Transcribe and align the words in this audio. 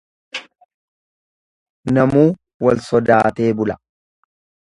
Namuu 1.97 2.23
wal 2.67 2.83
sodaatee 2.87 3.53
bula. 3.61 3.79